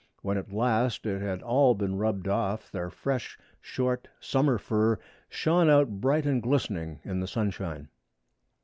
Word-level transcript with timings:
When 0.23 0.35
at 0.39 0.51
last 0.51 1.05
it 1.05 1.21
had 1.21 1.43
all 1.43 1.75
been 1.75 1.95
rubbed 1.95 2.27
off 2.27 2.71
their 2.71 2.89
fresh 2.89 3.37
short, 3.61 4.07
summer 4.19 4.57
fur 4.57 4.97
shone 5.29 5.69
out 5.69 6.01
bright 6.01 6.25
and 6.25 6.41
glistening 6.41 7.01
in 7.05 7.19
the 7.19 7.27
sunshine. 7.27 7.87